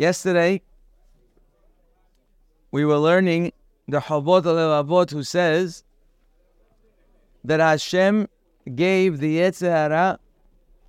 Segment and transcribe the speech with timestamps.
[0.00, 0.62] Yesterday,
[2.70, 3.52] we were learning
[3.86, 5.84] the Chovot Levavot who says
[7.44, 8.26] that Hashem
[8.74, 10.18] gave the Yetzer Hara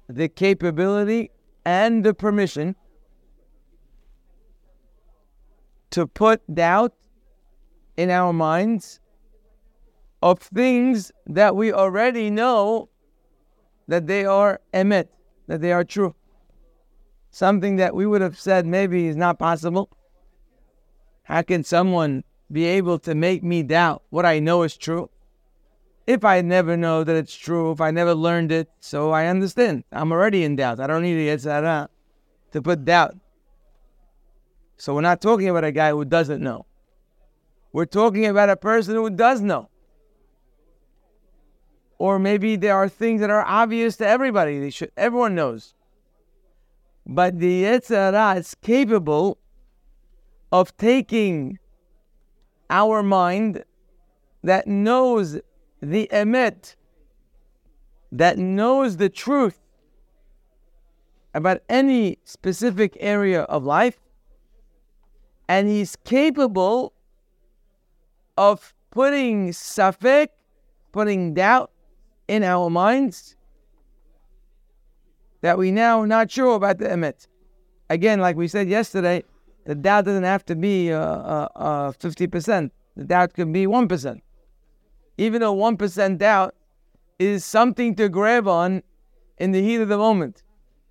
[0.08, 1.30] the capability
[1.66, 2.74] and the permission
[5.90, 6.94] to put doubt
[7.98, 9.02] in our minds
[10.22, 12.88] of things that we already know
[13.90, 15.10] that they are emet,
[15.48, 16.16] that they are true.
[17.32, 19.90] Something that we would have said maybe is not possible.
[21.24, 25.10] How can someone be able to make me doubt what I know is true?
[26.06, 29.86] If I never know that it's true, if I never learned it, so I understand.
[29.94, 30.82] I'm already in doubt.
[30.82, 31.90] I don't need to get
[32.52, 33.16] to put doubt.
[34.76, 36.66] So we're not talking about a guy who doesn't know.
[37.72, 39.70] We're talking about a person who does know.
[41.98, 44.60] Or maybe there are things that are obvious to everybody.
[44.60, 45.76] They should, everyone knows.
[47.06, 49.38] But the Yetzer Hara is capable
[50.52, 51.60] of taking
[52.70, 53.64] our mind
[54.44, 55.40] that knows
[55.82, 56.76] the emet,
[58.12, 59.60] that knows the truth
[61.34, 64.00] about any specific area of life,
[65.48, 66.94] and he's capable
[68.38, 70.30] of putting safek,
[70.92, 71.72] putting doubt
[72.28, 73.36] in our minds
[75.42, 77.28] that we now not sure about the emet.
[77.90, 79.24] Again, like we said yesterday,
[79.66, 82.72] the doubt doesn't have to be uh, uh, uh, 50%.
[82.96, 84.22] The doubt can be 1%.
[85.18, 86.56] Even though 1% doubt
[87.20, 88.82] is something to grab on
[89.38, 90.44] in the heat of the moment.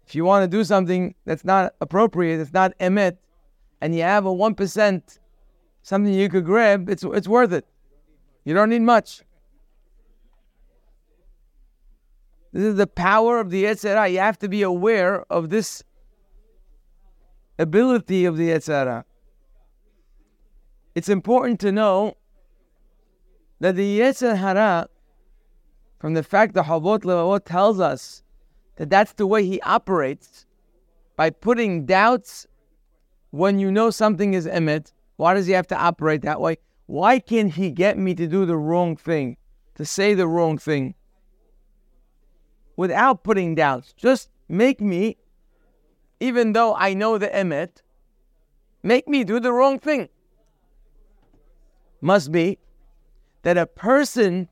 [0.06, 3.16] If you want to do something that's not appropriate, it's not emet,
[3.80, 5.18] and you have a 1%,
[5.82, 7.64] something you could grab, it's, it's worth it.
[8.44, 9.22] You don't need much.
[12.52, 14.08] This is the power of the Yetzer Hara.
[14.08, 15.84] You have to be aware of this
[17.58, 19.04] ability of the Yetzer Hara.
[20.94, 22.16] It's important to know
[23.60, 24.88] that the Yetzer Hara,
[26.00, 28.22] from the fact that Chovot Levavot tells us
[28.76, 30.46] that that's the way he operates,
[31.16, 32.46] by putting doubts
[33.30, 36.56] when you know something is emet, why does he have to operate that way?
[36.86, 39.36] Why can't he get me to do the wrong thing,
[39.76, 40.94] to say the wrong thing?
[42.80, 45.18] Without putting doubts, just make me
[46.18, 47.82] even though I know the emet,
[48.82, 50.08] make me do the wrong thing.
[52.00, 52.56] Must be
[53.42, 54.48] that a person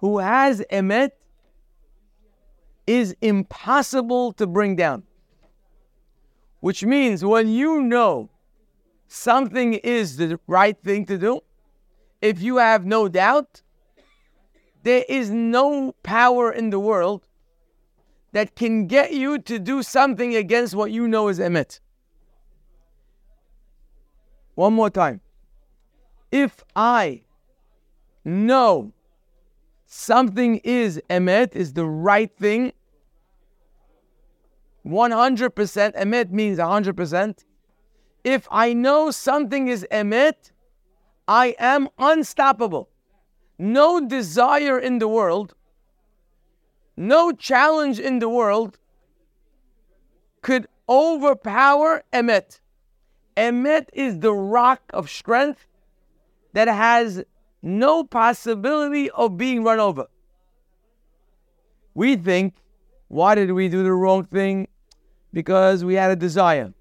[0.00, 1.12] who has emet
[2.86, 5.04] is impossible to bring down.
[6.60, 8.28] Which means when you know
[9.08, 11.40] something is the right thing to do,
[12.20, 13.62] if you have no doubt,
[14.82, 17.28] there is no power in the world
[18.32, 21.80] that can get you to do something against what you know is emet.
[24.54, 25.20] One more time.
[26.30, 27.22] If I
[28.24, 28.92] know
[29.86, 32.72] something is emet, is the right thing,
[34.86, 35.50] 100%
[35.94, 37.44] emet means 100%.
[38.24, 40.52] If I know something is emet,
[41.28, 42.88] I am unstoppable.
[43.58, 45.54] No desire in the world
[46.96, 48.78] no challenge in the world
[50.42, 52.60] could overpower Emet.
[53.36, 55.66] Emet is the rock of strength
[56.52, 57.24] that has
[57.62, 60.06] no possibility of being run over.
[61.94, 62.54] We think,
[63.08, 64.68] why did we do the wrong thing?
[65.32, 66.74] Because we had a desire,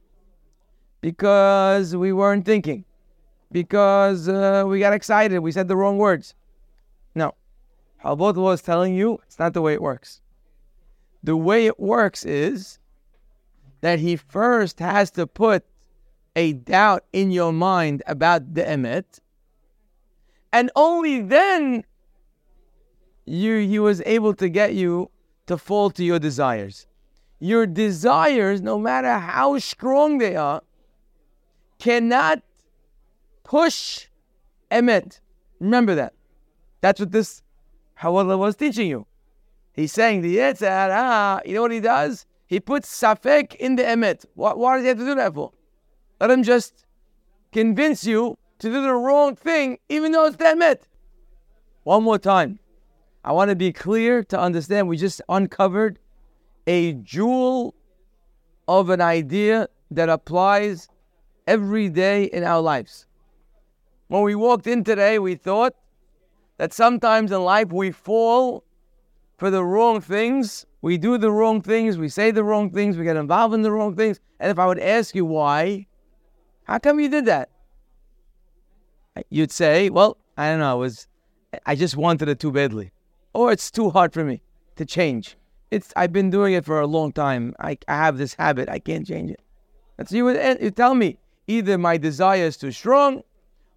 [1.00, 2.84] because we weren't thinking,
[3.50, 6.36] because uh, we got excited, we said the wrong words.
[8.04, 10.22] Chovot was telling you it's not the way it works.
[11.24, 12.80] The way it works is
[13.82, 15.66] that he first has to put
[16.36, 19.20] a doubt in your mind about the emet,
[20.54, 21.84] and only then
[23.26, 25.10] you he was able to get you
[25.48, 26.88] to fall to your desires.
[27.40, 30.62] Your desires, no matter how strong they are,
[31.80, 32.42] cannot
[33.44, 34.08] push
[34.72, 35.20] emet.
[35.60, 36.14] Remember that.
[36.82, 37.44] That's what this
[38.02, 39.06] Hawala was teaching you.
[39.74, 42.26] He's saying the Yetzer Hara, you know what he does?
[42.48, 44.26] He puts Safek in the Emet.
[44.34, 45.52] What, why does he have to do that for?
[46.20, 46.86] Let him just
[47.52, 50.82] convince you to do the wrong thing, even though it's the Emet.
[51.84, 52.60] One more time.
[53.24, 56.00] I want to be clear to understand we just uncovered
[56.68, 57.76] a jewel
[58.68, 60.90] of an idea that applies
[61.48, 63.06] every day in our lives.
[64.08, 65.76] When we walked in today, we thought
[66.62, 68.64] that sometimes in life we fall
[69.38, 70.68] for the wrong things.
[70.84, 71.98] We do the wrong things.
[71.98, 73.00] We say the wrong things.
[73.00, 74.20] We get involved in the wrong things.
[74.40, 75.88] And if I would ask you why,
[76.66, 77.50] how come you did that?
[79.32, 80.70] You'd say, well, I don't know.
[80.70, 81.08] I was,
[81.66, 82.92] I just wanted it too badly.
[83.34, 84.44] Or it's too hard for me
[84.76, 85.38] to change.
[85.72, 87.56] It's, I've been doing it for a long time.
[87.60, 88.70] I, I have this habit.
[88.70, 89.42] I can't change it.
[89.98, 91.18] And so you would you tell me
[91.48, 93.24] either my desire is too strong,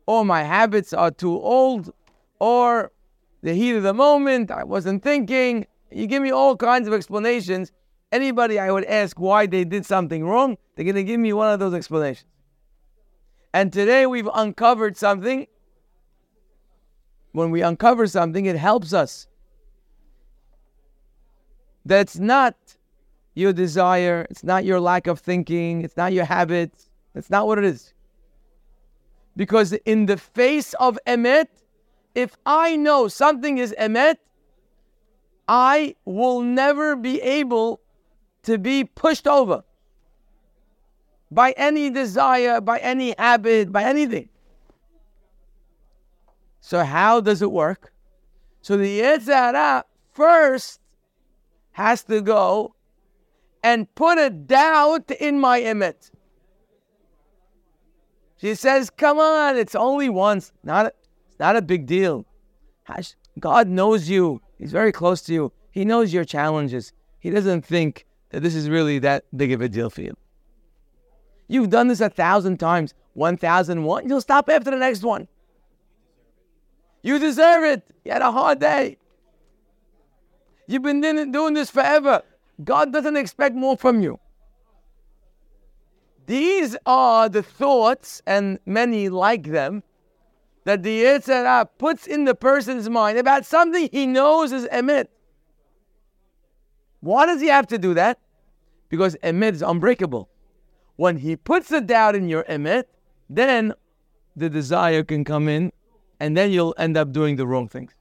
[0.06, 1.90] or my habits are too old,
[2.38, 2.92] or
[3.42, 5.66] the heat of the moment, I wasn't thinking.
[5.90, 7.72] You give me all kinds of explanations.
[8.10, 11.52] Anybody I would ask why they did something wrong, they're going to give me one
[11.52, 12.30] of those explanations.
[13.52, 15.46] And today we've uncovered something.
[17.32, 19.26] When we uncover something, it helps us.
[21.84, 22.56] That's not
[23.34, 27.58] your desire, it's not your lack of thinking, it's not your habits, it's not what
[27.58, 27.92] it is.
[29.36, 31.48] Because in the face of emet,
[32.14, 34.16] if I know something is emet,
[35.48, 37.80] I will never be able
[38.44, 39.64] to be pushed over
[41.30, 44.28] by any desire, by any habit, by anything.
[46.60, 47.92] So how does it work?
[48.62, 50.80] So the Yetzer Hara first
[51.72, 52.74] has to go
[53.62, 56.10] and put a doubt in my emet.
[58.36, 60.52] She says, "Come on, it's only once.
[60.62, 60.94] Not
[61.34, 62.26] it's not a big deal.
[63.40, 64.40] God knows you.
[64.56, 65.52] He's very close to you.
[65.72, 66.92] He knows your challenges.
[67.18, 70.16] He doesn't think that this is really that big of a deal for you.
[71.48, 74.08] You've done this a thousand times, 1001.
[74.08, 75.26] You'll stop after the next one.
[77.02, 77.82] You deserve it.
[78.04, 78.98] You had a hard day.
[80.68, 81.00] You've been
[81.32, 82.22] doing this forever.
[82.62, 84.20] God doesn't expect more from you.
[86.26, 89.82] These are the thoughts, and many like them,
[90.64, 95.06] that the Yetzer Hara puts in the person's mind about something he knows is emet.
[97.00, 98.18] Why does he have to do that?
[98.88, 100.28] Because emet is unbreakable.
[100.96, 102.84] When he puts a doubt in your emet,
[103.28, 103.74] then
[104.36, 105.72] the desire can come in,
[106.18, 107.92] and then you'll end up doing the wrong things.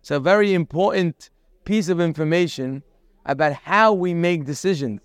[0.00, 1.30] It's a very important
[1.64, 2.82] piece of information
[3.24, 5.02] about how we make decisions.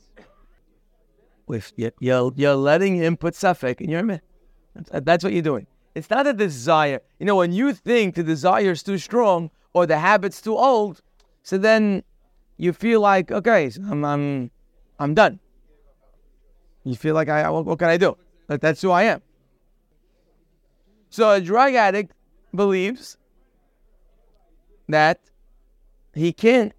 [1.48, 4.22] With you're, you're letting him put safek in your emet.
[4.92, 5.68] That's what you're doing.
[5.94, 7.02] It's not a desire.
[7.20, 11.02] You know, when you think the desire is too strong or the habit's too old,
[11.44, 12.04] so then
[12.58, 14.52] you feel like, okay, I'm, I'm,
[15.00, 15.40] I'm done.
[16.84, 18.18] You feel like, I, what, what can I do?
[18.48, 19.22] But that's who I am.
[21.10, 22.14] So a drug addict
[22.56, 23.18] believes
[24.88, 25.20] that
[26.14, 26.74] he can't.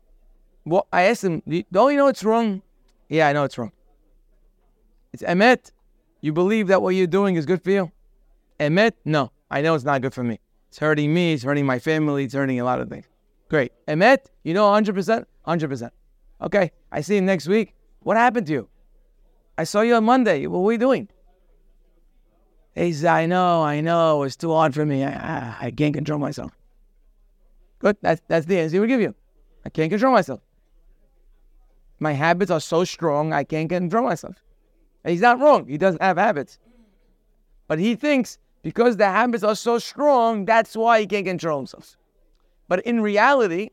[0.64, 2.62] Well, I asked him, don't you know it's wrong?
[3.08, 3.72] Yeah, I know it's wrong.
[5.12, 5.72] It's emet.
[6.20, 7.92] You believe that what you're doing is good for you?
[8.62, 10.38] Emet, no, I know it's not good for me.
[10.68, 13.06] It's hurting me, it's hurting my family, it's hurting a lot of things.
[13.48, 13.72] Great.
[13.88, 15.24] Emet, you know 100%?
[15.46, 15.90] 100%.
[16.40, 17.74] Okay, I see you next week.
[18.00, 18.68] What happened to you?
[19.58, 20.46] I saw you on Monday.
[20.46, 21.08] What were you doing?
[22.74, 25.04] He said, I know, I know, it's too hard for me.
[25.04, 26.52] I, I, can't control myself.
[27.80, 29.14] Good, that's, that's the answer we give you.
[29.66, 30.40] I can't control myself.
[31.98, 34.36] My habits are so strong, I can't control myself.
[35.04, 35.66] And he's not wrong.
[35.66, 36.58] He doesn't have habits.
[37.68, 41.96] But he thinks because the habits are so strong, that's why he can't control himself.
[42.68, 43.70] But in reality,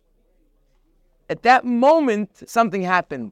[1.30, 3.32] at that moment, something happened.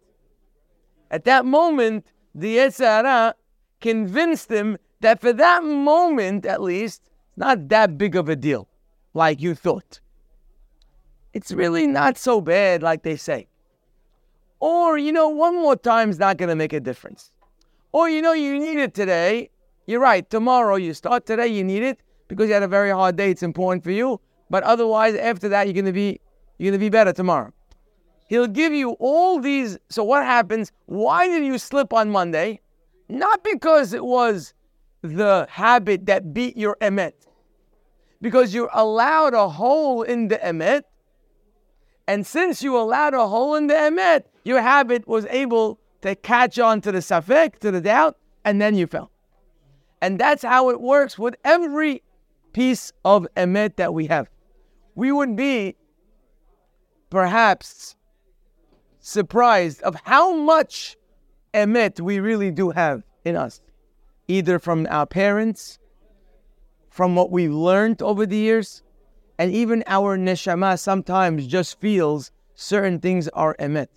[1.09, 3.33] At that moment, the Yetzer
[3.81, 8.67] convinced him that for that moment, at least, it's not that big of a deal
[9.13, 9.99] like you thought.
[11.33, 13.47] It's really not so bad like they say.
[14.59, 17.31] Or, you know, one more time is not going to make a difference.
[17.91, 19.49] Or, you know, you need it today,
[19.87, 20.29] you're right.
[20.29, 21.25] Tomorrow you start.
[21.25, 23.31] Today you need it because you had a very hard day.
[23.31, 24.19] It's important for you.
[24.49, 26.19] But otherwise, after that, you're gonna be
[26.57, 27.53] you're gonna be better tomorrow.
[28.27, 29.77] He'll give you all these.
[29.89, 30.71] So what happens?
[30.85, 32.59] Why did you slip on Monday?
[33.07, 34.53] Not because it was
[35.01, 37.13] the habit that beat your emet,
[38.21, 40.83] because you allowed a hole in the emet,
[42.07, 46.59] and since you allowed a hole in the emet, your habit was able to catch
[46.59, 49.11] on to the safek, to the doubt, and then you fell.
[50.01, 52.03] And that's how it works with every
[52.53, 54.29] piece of emet that we have.
[54.95, 55.75] We would be
[57.09, 57.95] perhaps
[58.99, 60.97] surprised of how much
[61.53, 63.61] emet we really do have in us,
[64.27, 65.79] either from our parents,
[66.89, 68.83] from what we've learned over the years,
[69.39, 73.87] and even our neshama sometimes just feels certain things are emet.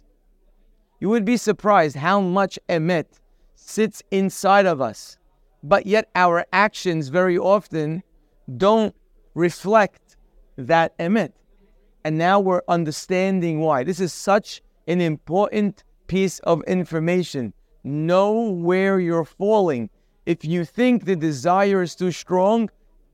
[1.01, 3.07] You would be surprised how much emet
[3.55, 5.17] sits inside of us
[5.63, 8.03] but yet our actions very often
[8.57, 8.95] don't
[9.35, 10.17] reflect
[10.57, 11.33] that emet.
[12.05, 13.85] And now we're understanding why.
[13.85, 17.53] This is such an important piece of information.
[17.85, 19.91] Know where you're falling.
[20.27, 22.71] If you think the desire is too strong,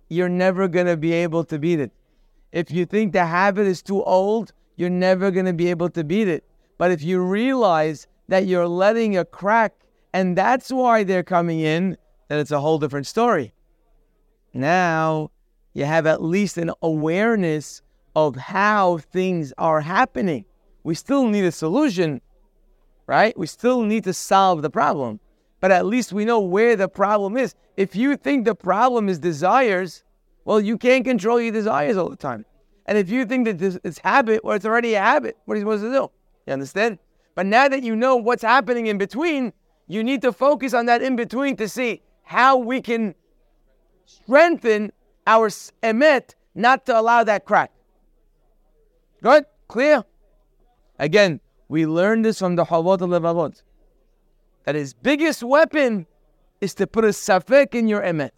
[0.08, 1.92] you're never going to be able to beat it.
[2.52, 6.04] If you think the habit is too old, you're never going to be able to
[6.04, 6.44] beat it.
[6.78, 9.74] But if you realize that you're letting a crack
[10.12, 11.96] and that's why they're coming in,
[12.28, 13.52] then it's a whole different story.
[14.52, 15.30] Now
[15.74, 17.82] you have at least an awareness
[18.14, 20.44] of how things are happening.
[20.84, 22.22] We still need a solution,
[23.06, 23.36] right?
[23.38, 25.20] We still need to solve the problem,
[25.60, 27.54] but at least we know where the problem is.
[27.76, 30.02] If you think the problem is desires,
[30.44, 32.46] well, you can't control your desires all the time.
[32.86, 35.36] And if you think that this, it's habit, well, it's already a habit.
[35.44, 36.10] What are you supposed to do?
[36.46, 36.98] You understand?
[37.34, 39.52] But now that you know what's happening in between,
[39.88, 43.14] you need to focus on that in between to see how we can
[44.04, 44.90] strengthen
[45.28, 47.70] our emet not to allow that crack.
[49.22, 49.44] Good?
[49.68, 50.04] Clear?
[50.98, 53.62] Again, we learned this from the Chovot HaLevavot.
[54.64, 56.06] That his biggest weapon
[56.60, 58.30] is to put a safek in your emet.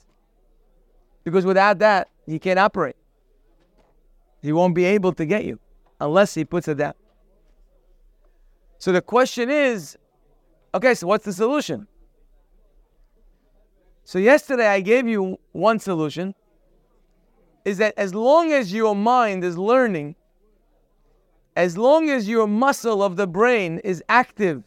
[1.25, 2.97] Because without that, he can't operate.
[4.42, 5.59] He won't be able to get you
[5.99, 6.95] unless he puts it down.
[8.76, 9.97] So the question is
[10.75, 11.87] okay, so what's the solution?
[14.08, 16.34] So yesterday I gave you one solution
[17.66, 20.14] is that as long as your mind is learning,
[21.54, 24.64] as long as your muscle of the brain is active,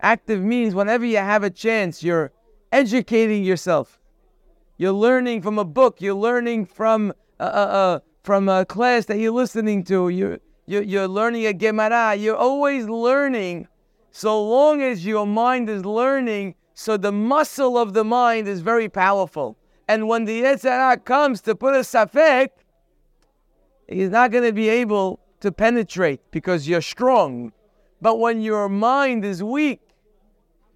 [0.00, 2.32] active means whenever you have a chance, you're
[2.72, 4.00] educating yourself.
[4.78, 6.00] You're learning from a book.
[6.00, 10.08] You're learning from uh, uh, uh, from a class that you're listening to.
[10.08, 12.16] You're, you're, you're learning a Gemara.
[12.16, 13.68] You're always learning.
[14.10, 18.88] So long as your mind is learning, so the muscle of the mind is very
[18.88, 19.56] powerful.
[19.88, 22.48] And when the Yetzer Hara comes to put a safek,
[23.88, 27.52] he's not going to be able to penetrate because you're strong.
[28.00, 29.80] But when your mind is weak,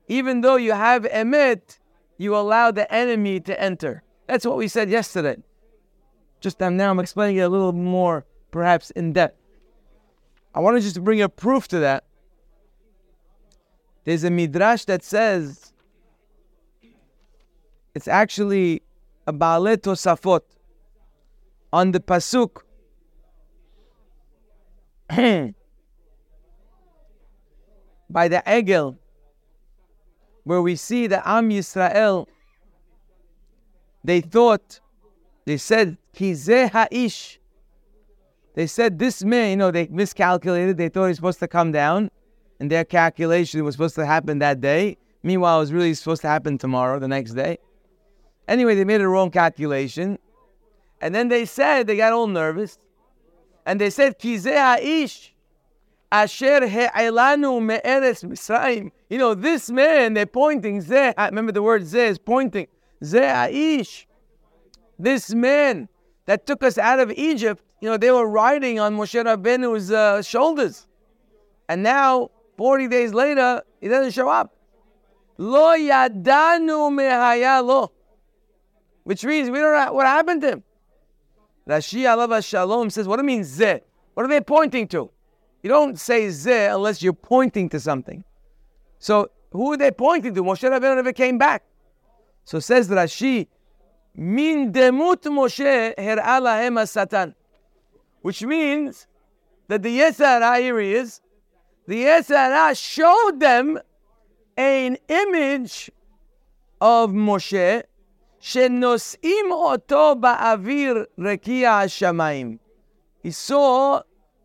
[0.09, 1.79] even though you have emet,
[2.19, 4.03] you allow the enemy to enter.
[4.27, 5.37] That's what we said yesterday.
[6.41, 9.39] Just now I'm explaining it a little more, perhaps in depth.
[10.55, 12.05] I want to just bring a proof to that.
[14.05, 15.73] There's a midrash that says
[17.97, 18.83] it's actually
[19.27, 20.43] a Baalei Tosafot
[21.73, 22.61] on the pasuk.
[28.11, 28.99] by the Egel,
[30.45, 32.27] where we see the Am Yisrael,
[34.05, 34.79] they thought,
[35.47, 37.39] they said, Kizeh Ha'ish.
[38.55, 40.77] They said this man, you know, they miscalculated.
[40.77, 42.11] They thought he was supposed to come down,
[42.61, 44.99] and their calculation was supposed to happen that day.
[45.23, 47.57] Meanwhile, it was really supposed to happen tomorrow, the next day.
[48.49, 50.19] Anyway, they made a wrong calculation.
[51.01, 52.79] And then they said, they got all nervous.
[53.65, 55.33] And they said, Kizeh Ha'ish.
[56.11, 58.93] Asher he'elanu me'eres Mitzrayim.
[59.11, 62.69] You know, this man, they're pointing, Zeh, remember the word Zeh is pointing.
[63.03, 64.07] Zeh Aish.
[64.99, 65.89] This man
[66.27, 70.23] that took us out of Egypt, you know, they were riding on Moshe Rabbeinu's uh,
[70.23, 70.87] shoulders.
[71.69, 74.55] And now, 40 days later, he doesn't show up.
[75.37, 77.93] Lo yadanu mehaya lo.
[79.07, 80.65] Which means we don't know what happened to him.
[81.69, 83.81] Rashi Alav Shalom says, what do you mean zeh?
[84.15, 85.09] What are they pointing to?
[85.63, 88.25] You don't say zeh unless you're pointing to something.
[88.99, 90.43] So who are they pointing to?
[90.43, 91.63] Moshe Rabbeinu never came back.
[92.45, 93.47] So says Rashi,
[94.17, 97.37] Min demut Moshe her'a lahem satan,
[98.23, 99.07] which means
[99.69, 101.21] that the Yetzer Hara here is,
[101.87, 103.79] the Yetzer Hara showed them
[104.57, 105.93] an image
[106.81, 107.85] of Moshe
[108.47, 112.57] שנושאים אותו באוויר רקיע השמיים.
[113.25, 114.03] He saw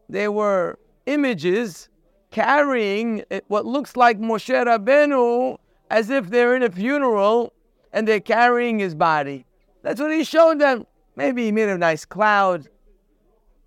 [0.10, 1.88] there were images
[2.32, 5.56] carrying what looks like Moshe Rabbeinu
[5.92, 7.54] as if they're in a funeral
[7.94, 9.46] and they're carrying his body.
[9.84, 10.88] That's what he showed them.
[11.16, 12.70] Maybe he made a nice cloud.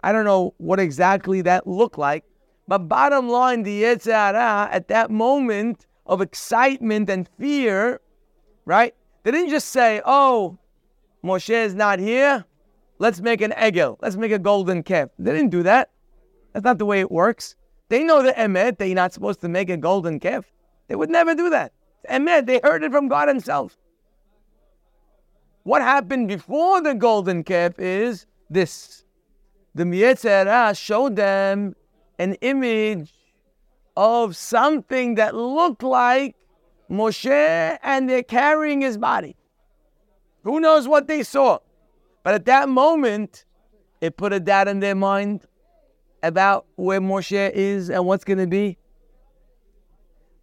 [0.03, 2.25] I don't know what exactly that looked like.
[2.67, 8.01] But bottom line, the Yetzer Hara, at that moment of excitement and fear,
[8.65, 8.95] right,
[9.25, 10.59] they didn't just say, oh,
[11.25, 12.45] Moshe is not here.
[12.99, 13.97] Let's make an egel.
[14.01, 15.09] Let's make a golden calf.
[15.19, 15.91] They didn't do that.
[16.53, 17.57] That's not the way it works.
[17.89, 20.45] They know the emet that you're not supposed to make a golden calf.
[20.89, 21.73] They would never do that.
[22.11, 23.77] Emet, they heard it from God Himself.
[25.65, 29.05] What happened before the golden calf is this.
[29.75, 31.75] The Yetzer Hara showed them
[32.19, 33.13] an image
[33.97, 36.37] of something that looked like
[36.91, 39.37] Moshe and they're carrying his body.
[40.43, 41.59] Who knows what they saw?
[42.23, 43.45] But at that moment,
[44.01, 45.47] it put a doubt in their mind
[46.23, 48.79] about where Moshe is and what's going to be.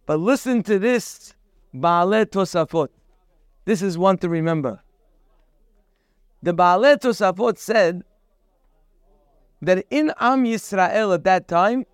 [0.06, 1.34] But listen to this,
[1.74, 2.88] Baalei Tosafot.
[3.64, 4.82] This is one to remember.
[6.42, 8.02] The Baalei Tosafot said
[9.60, 11.84] that in Am Yisrael at that time,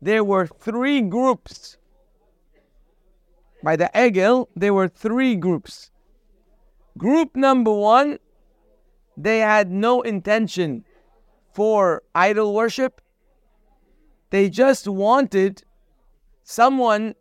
[0.00, 1.76] there were three groups.
[3.64, 5.90] By the Egel, there were three groups.
[6.98, 8.18] Group number one,
[9.16, 10.84] they had no intention
[11.54, 13.00] for idol worship.
[14.28, 15.64] They just wanted
[16.42, 17.14] someone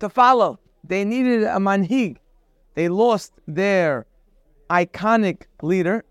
[0.00, 0.60] to follow.
[0.84, 2.18] They needed a manhig.
[2.74, 4.06] They lost their
[4.68, 6.04] iconic leader.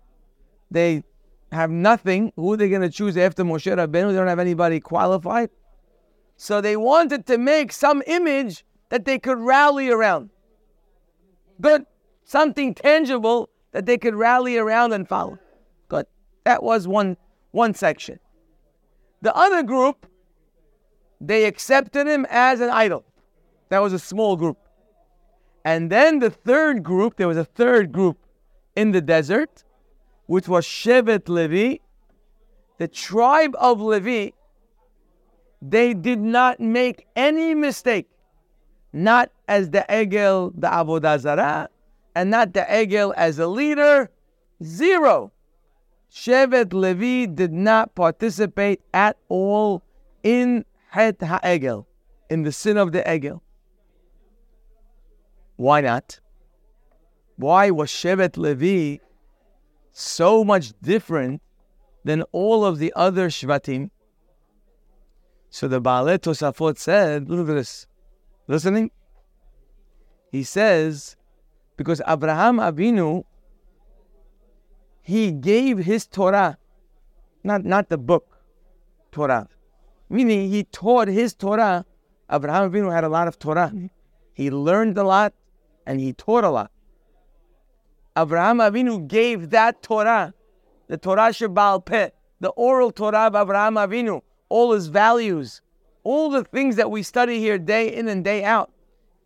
[0.72, 1.04] They
[1.52, 2.32] have nothing.
[2.34, 4.08] Who are they going to choose after Moshe Rabbeinu?
[4.08, 5.50] They don't have anybody qualified.
[6.36, 10.30] So they wanted to make some image that they could rally around.
[11.60, 11.86] Good.
[12.24, 15.38] Something tangible that they could rally around and follow.
[15.88, 16.06] Good.
[16.44, 17.16] That was one,
[17.50, 18.18] one section.
[19.22, 20.06] The other group,
[21.20, 23.04] they accepted him as an idol.
[23.68, 24.58] That was a small group.
[25.64, 28.18] And then the third group, there was a third group
[28.76, 29.64] in the desert,
[30.26, 31.78] which was Shevet Levi.
[32.78, 34.30] The tribe of Levi
[35.62, 38.08] they did not make any mistake,
[38.92, 41.68] not as the Egel, the Avodah Zarah,
[42.14, 44.10] and not the Egel as a leader.
[44.62, 45.32] Zero.
[46.12, 49.82] Shevet Levi did not participate at all
[50.22, 51.86] in Het HaEgel,
[52.28, 53.40] in the sin of the Egel.
[55.56, 56.18] Why not?
[57.36, 59.02] Why was Shevet Levi
[59.92, 61.42] so much different
[62.04, 63.90] than all of the other Shvatim?
[65.48, 67.86] So the Baalei Tosafot said, look at this.
[68.50, 68.90] Listening?
[70.32, 71.14] He says,
[71.76, 73.22] because Abraham Avinu,
[75.02, 76.58] he gave his Torah,
[77.44, 78.38] not, not the book,
[79.12, 79.48] Torah.
[80.08, 81.84] Meaning he taught his Torah.
[82.28, 83.70] Abraham Avinu had a lot of Torah.
[83.72, 83.86] Mm-hmm.
[84.34, 85.32] He learned a lot
[85.86, 86.72] and he taught a lot.
[88.18, 90.34] Abraham Avinu gave that Torah,
[90.88, 92.10] the Torah Shebal Peh,
[92.40, 95.62] the oral Torah of Abraham Avinu, all his values,
[96.02, 98.70] all the things that we study here day in and day out,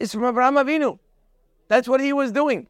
[0.01, 0.99] is from Abraham Avinu.
[1.69, 2.67] That's what he was doing.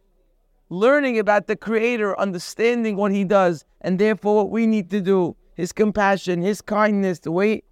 [0.69, 5.37] Learning about the Creator, understanding what he does, and therefore what we need to do,
[5.55, 7.63] his compassion, his kindness, the way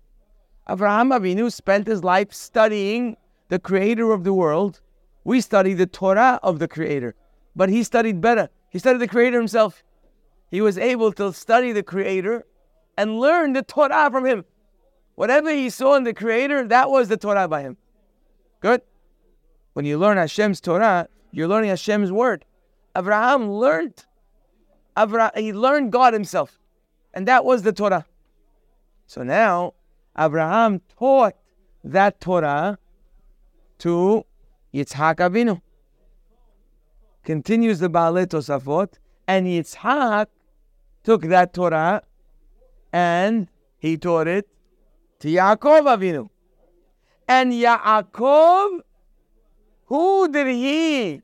[0.68, 3.16] Abraham Avinu spent his life studying
[3.48, 4.80] the Creator of the world.
[5.24, 7.14] We study the Torah of the Creator,
[7.54, 8.48] but he studied better.
[8.70, 9.82] He studied the Creator himself.
[10.50, 12.46] He was able to study the Creator
[12.96, 14.44] and learn the Torah from him.
[15.14, 17.76] Whatever he saw in the Creator, that was the Torah by him.
[18.60, 18.82] Good.
[19.74, 22.44] When you learn Hashem's Torah, you're learning Hashem's word.
[22.96, 24.04] Abraham learned.
[24.98, 26.58] Abraham, he learned God Himself,
[27.14, 28.04] and that was the Torah.
[29.06, 29.74] So now
[30.18, 31.34] Abraham taught
[31.84, 32.78] that Torah
[33.78, 34.24] to
[34.74, 35.60] Yitzhak Avinu.
[37.24, 38.94] Continues the Baalei Tosafot,
[39.26, 40.26] and Yitzhak
[41.02, 42.02] took that Torah
[42.92, 43.48] and
[43.78, 44.48] he taught it
[45.22, 46.28] to Yaakov Avinu.
[47.28, 48.80] And Yaakov,
[49.86, 51.22] who did he,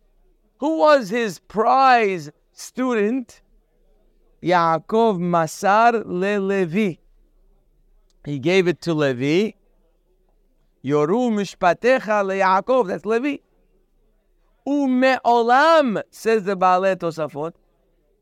[0.59, 3.43] who was his prize student?
[4.41, 6.99] Yaakov Masar le Levi.
[8.25, 9.57] He gave it to Levi.
[10.85, 12.87] Yoru mishpatecha le Yaakov.
[12.87, 13.39] That's Levi.
[14.65, 17.55] Ume'olam, says the Baalei Tosafot,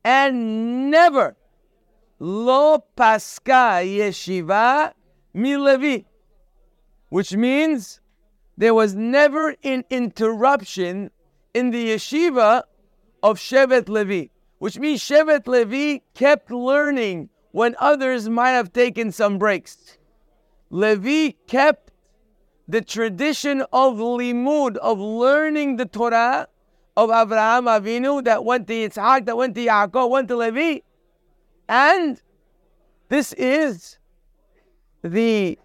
[0.03, 1.35] and never
[2.19, 4.93] lo paska yeshiva
[5.37, 6.05] Milevi,
[7.09, 8.01] which means
[8.57, 11.11] there was never an interruption
[11.53, 12.63] in the yeshiva
[13.21, 19.37] of Shevet Levi, which means Shevet Levi kept learning when others might have taken some
[19.37, 19.97] breaks.
[20.69, 21.91] Levi kept
[22.67, 26.47] the tradition of limud, of learning the Torah
[26.97, 30.79] of Abraham Avinu that went to Yitzhak, that went to Yaakov, went to Levi.
[31.69, 32.21] And
[33.09, 33.99] this is
[35.07, 35.57] the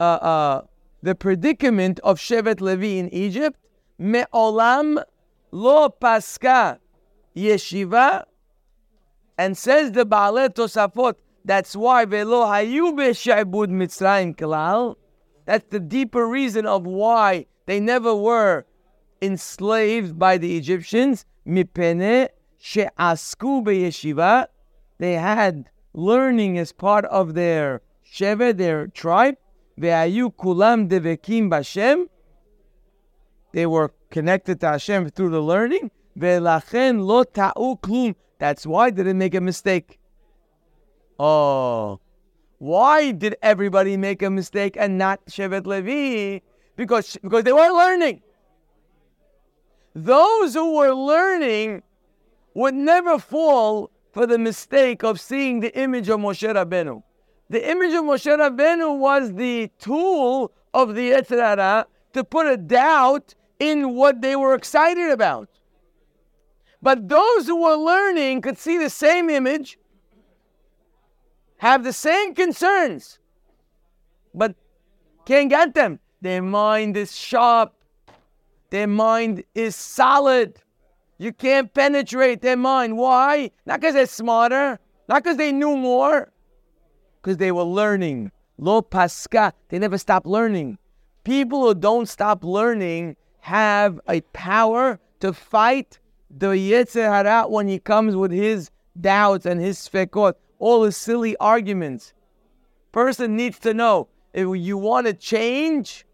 [0.00, 0.62] uh, uh,
[1.02, 3.58] the predicament of Shevet Levi in Egypt,
[3.98, 5.02] me'olam
[5.50, 6.78] lo paska
[7.36, 8.24] yeshiva,
[9.38, 11.14] and says the Baalei Tosafot,
[11.44, 14.96] that's why velo hayu be'shabud Mitzrayim kalal.
[15.44, 18.64] That's the deeper reason of why they never were
[19.20, 21.24] enslaved by the Egyptians.
[21.46, 24.46] Mipene she'asku be'yeshiva.
[24.98, 29.36] They had learning as part of their Shevet, their tribe,
[29.80, 32.08] ve'ayu kulam devekim b'Hashem.
[33.52, 35.90] They were connected to Hashem through the learning.
[36.18, 38.14] Ve'lachen lo ta'u klum.
[38.38, 39.98] That's why they didn't make a mistake.
[41.18, 42.00] Oh,
[42.58, 46.40] Why did everybody make a mistake and not Shevet Levi?
[46.76, 48.22] Because, because they weren't learning.
[49.94, 51.82] Those who were learning
[52.54, 57.02] would never fall for the mistake of seeing the image of Moshe Rabbeinu.
[57.52, 62.56] The image of Moshe Rabbeinu was the tool of the Yetzer Hara to put a
[62.56, 65.50] doubt in what they were excited about.
[66.80, 69.78] But those who were learning could see the same image,
[71.58, 73.18] have the same concerns,
[74.32, 74.54] but
[75.26, 76.00] can't get them.
[76.22, 77.74] Their mind is sharp,
[78.70, 80.58] their mind is solid.
[81.18, 82.96] You can't penetrate their mind.
[82.96, 83.50] Why?
[83.66, 86.31] Not because they're smarter, not because they knew more,
[87.22, 88.32] because they were learning.
[88.58, 90.78] Lo paska, they never stop learning.
[91.24, 95.98] People who don't stop learning have a power to fight
[96.30, 101.36] the Yetzer Hara when he comes with his doubts and his sfekot, all his silly
[101.36, 102.12] arguments.
[102.90, 106.04] Person needs to know if you want to change,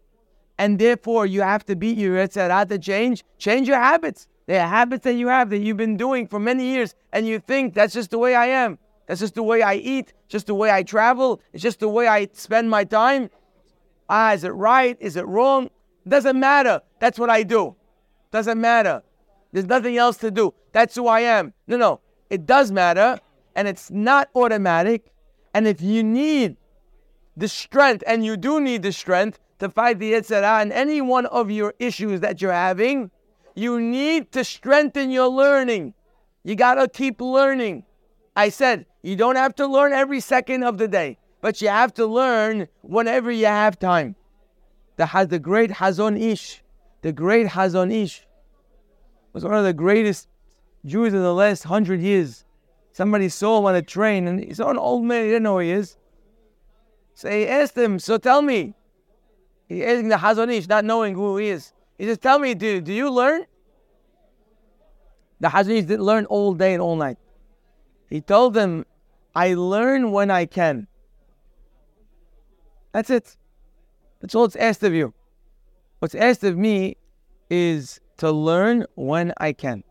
[0.57, 4.27] and therefore you have to beat your Yetzer to change, change your habits.
[4.47, 7.75] Are habits that you have that you've been doing for many years, and you think
[7.75, 8.79] that's just the way I am.
[9.09, 12.07] That's just the way I eat, just the way I travel, it's just the way
[12.07, 13.31] I spend my time.
[14.07, 14.95] Ah, is it right?
[14.99, 15.71] Is it wrong?
[16.07, 16.83] Doesn't matter.
[16.99, 17.75] That's what I do.
[18.29, 19.01] Doesn't matter.
[19.51, 20.53] There's nothing else to do.
[20.73, 21.53] That's who I am.
[21.65, 22.01] No, no.
[22.29, 23.19] It does matter,
[23.55, 25.11] and it's not automatic.
[25.55, 26.57] And if you need
[27.35, 31.01] the strength, and you do need the strength to fight the Yetzer Hara and any
[31.01, 33.09] one of your issues that you're having,
[33.55, 35.95] you need to strengthen your learning.
[36.43, 37.85] You got to keep learning.
[38.39, 41.93] I said, you don't have to learn every second of the day, but you have
[41.95, 44.15] to learn whenever you have time.
[44.95, 46.63] The, the great Hazon Ish,
[47.01, 48.25] the great Hazon Ish,
[49.33, 50.29] was one of the greatest
[50.85, 52.45] Jews of the last hundred years.
[52.93, 55.55] Somebody saw him on a train and he saw an old man, he didn't know
[55.55, 55.97] who he is.
[57.15, 58.73] So he asked him, So tell me,
[59.67, 61.73] he asking the Hazon Ish, not knowing who he is.
[61.97, 63.45] He says, Tell me, do, do you learn?
[65.41, 67.17] The Hazon Ish didn't learn all day and all night.
[68.09, 68.85] He told them,
[69.35, 70.87] I learn when I can.
[72.91, 73.37] That's it.
[74.19, 75.13] That's all it's asked of you.
[75.99, 76.97] What's asked of me
[77.49, 79.83] is to learn when I can.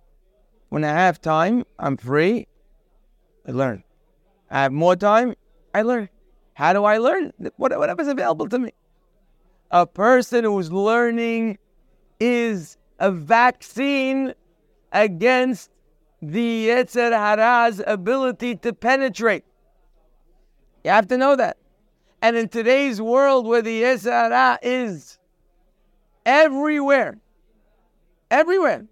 [0.68, 2.46] When I have time, I'm free,
[3.46, 3.84] I learn.
[4.50, 5.34] I have more time,
[5.74, 6.08] I learn.
[6.54, 7.32] How do I learn?
[7.56, 8.72] Whatever's available to me.
[9.70, 11.58] A person who's learning
[12.20, 14.34] is a vaccine
[14.92, 15.70] against
[16.20, 19.44] the Yetzer Hara's ability to penetrate.
[20.84, 21.56] You have to know that.
[22.22, 25.18] And in today's world where the Yetzer Hara is
[26.26, 27.18] everywhere,
[28.30, 28.86] everywhere,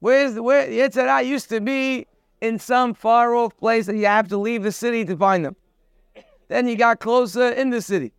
[0.00, 2.06] where's the, where Yetzer Hara used to be
[2.40, 5.56] in some far off place that you have to leave the city to find them.
[6.48, 8.12] Then you got closer in the city.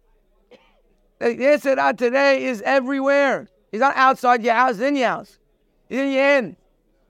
[1.20, 3.48] The Yetzer Hara today is everywhere.
[3.72, 5.38] He's not outside your house, in your house.
[5.88, 6.56] He's in your hand.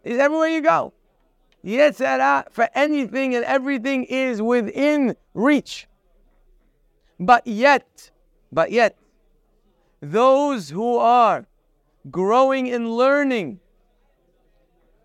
[0.04, 0.94] He's everywhere you go.
[1.64, 5.88] Yetzer for anything and everything is within reach.
[7.20, 8.12] But yet,
[8.52, 8.98] but yet,
[10.02, 11.46] those who are
[12.10, 13.60] growing and learning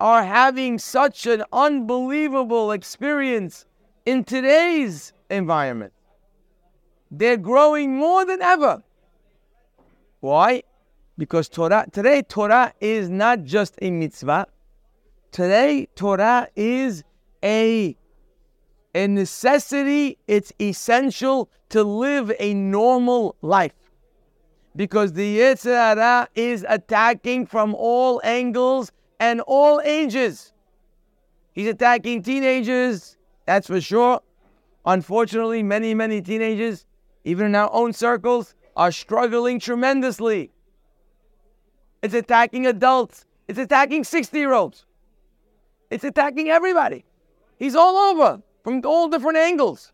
[0.00, 3.66] are having such an unbelievable experience
[4.06, 5.92] in today's environment.
[7.10, 8.82] They're growing more than ever.
[10.20, 10.62] Why?
[11.18, 14.46] Because Torah today Torah is not just a mitzvah.
[15.36, 17.04] Today Torah is
[17.44, 17.94] a
[18.94, 23.74] a necessity, it's essential to live a normal life.
[24.74, 30.54] Because the Yetzer Hara is attacking from all angles and all ages.
[31.52, 34.22] He's attacking teenagers, that's for sure.
[34.86, 36.86] Unfortunately, many, many teenagers,
[37.24, 40.50] even in our own circles, are struggling tremendously.
[42.02, 44.86] It's attacking adults, it's attacking 60 year olds,
[45.90, 47.04] it's attacking everybody.
[47.58, 49.92] He's all over from all different angles.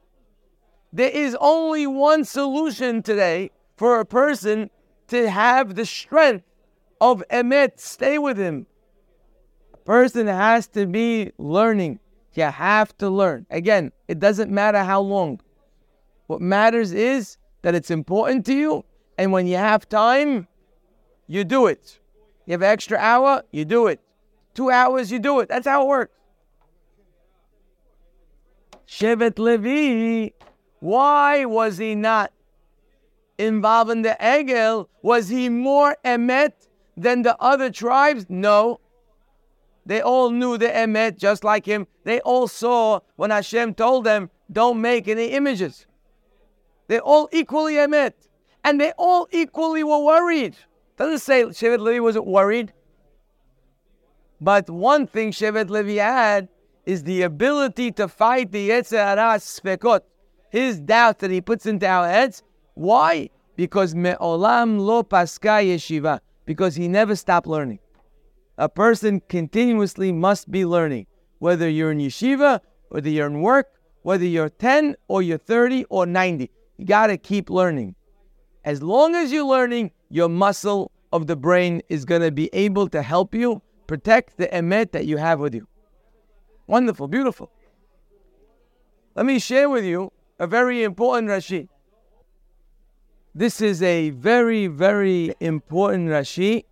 [0.92, 4.70] There is only one solution today for a person
[5.08, 6.44] to have the strength
[7.00, 8.66] of Emet stay with him.
[9.74, 11.98] A person has to be learning.
[12.34, 13.46] You have to learn.
[13.50, 15.40] Again, it doesn't matter how long.
[16.26, 18.84] What matters is that it's important to you,
[19.18, 20.46] and when you have time,
[21.26, 21.98] you do it.
[22.46, 24.00] You have an extra hour, you do it.
[24.54, 25.48] Two hours, you do it.
[25.48, 26.14] That's how it works.
[28.86, 30.34] Shevet Levi,
[30.80, 32.32] why was he not
[33.38, 34.88] involved in the Egel?
[35.00, 36.52] Was he more Emet
[36.96, 38.26] than the other tribes?
[38.28, 38.80] No.
[39.86, 41.86] They all knew the Emet just like him.
[42.04, 45.86] They all saw when Hashem told them, don't make any images.
[46.88, 48.12] They all equally emet.
[48.64, 50.56] And they all equally were worried.
[50.98, 52.72] Doesn't say Shevet Levi wasn't worried.
[54.42, 56.48] But one thing Shevet Levi had
[56.84, 60.00] is the ability to fight the Yetzer Hara Sfekot,
[60.50, 62.42] his doubt that he puts into our heads.
[62.74, 63.30] Why?
[63.54, 67.78] Because me'olam lo paska yeshiva, because he never stopped learning.
[68.58, 71.06] A person continuously must be learning,
[71.38, 73.68] whether you're in yeshiva, whether you're in work,
[74.02, 76.50] whether you're 10 or you're 30 or 90.
[76.78, 77.94] You got to keep learning.
[78.64, 82.88] As long as you're learning, your muscle of the brain is going to be able
[82.88, 85.68] to help you protect the emet that you have with you.
[86.66, 87.50] Wonderful, beautiful.
[89.14, 91.68] Let me share with you a very important Rashi.
[93.34, 96.64] This is a very, very important Rashi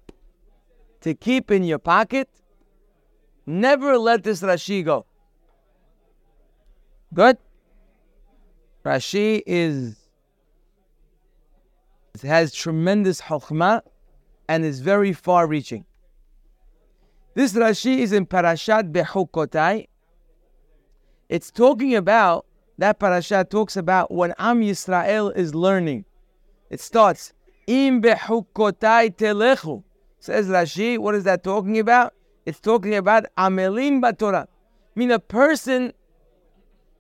[1.02, 2.26] to keep in your pocket.
[3.44, 5.04] Never let this Rashi go.
[7.12, 7.36] Good?
[8.82, 9.96] Rashi is
[12.22, 13.82] has tremendous chokhmah
[14.48, 15.84] and is very far reaching.
[17.32, 19.86] This Rashi is in Parashat Bechukotai.
[21.28, 22.44] It's talking about,
[22.78, 26.06] that Parashat talks about when Am Yisrael is learning.
[26.70, 27.32] It starts,
[27.68, 29.84] Im Bechukotai Telechu.
[30.18, 32.14] Says Rashi, what is that talking about?
[32.46, 34.46] It's talking about Amelim Batorah.
[34.46, 35.92] I mean, a person